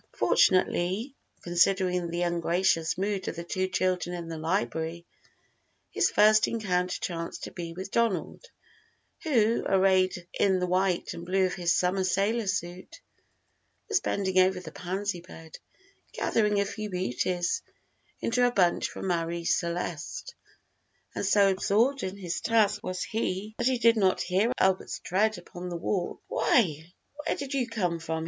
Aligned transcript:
Fortunately, 0.15 1.13
considering 1.43 2.09
the 2.09 2.23
ungracious 2.23 2.97
mood 2.97 3.27
of 3.27 3.35
the 3.35 3.43
two 3.43 3.67
children 3.67 4.15
in 4.15 4.29
the 4.29 4.37
library, 4.39 5.05
his 5.91 6.09
first 6.09 6.47
encounter 6.47 6.99
chanced 6.99 7.43
to 7.43 7.51
be 7.51 7.73
with 7.73 7.91
Donald, 7.91 8.43
who, 9.21 9.63
arrayed 9.67 10.27
in 10.33 10.57
the 10.57 10.65
white 10.65 11.13
and 11.13 11.23
blue 11.23 11.45
of 11.45 11.53
his 11.53 11.75
summer 11.75 12.03
sailor 12.03 12.47
suit, 12.47 12.99
was 13.89 13.99
bending 13.99 14.39
over 14.39 14.59
the 14.59 14.71
pansy 14.71 15.21
bed, 15.21 15.59
gathering 16.13 16.59
a 16.59 16.65
few 16.65 16.89
"beauties" 16.89 17.61
into 18.21 18.43
a 18.43 18.49
bunch 18.49 18.89
for 18.89 19.03
Marie 19.03 19.45
Celeste; 19.45 20.33
and 21.13 21.23
so 21.27 21.51
absorbed 21.51 22.01
in 22.01 22.17
his 22.17 22.41
task 22.41 22.81
was 22.83 23.03
he 23.03 23.53
that 23.59 23.67
he 23.67 23.77
did 23.77 23.97
not 23.97 24.19
hear 24.19 24.51
Albert's 24.59 24.97
tread 24.97 25.37
upon 25.37 25.69
the 25.69 25.77
walk. 25.77 26.19
"Why, 26.27 26.91
where 27.23 27.35
did 27.35 27.53
you 27.53 27.67
come 27.67 27.99
from?" 27.99 28.19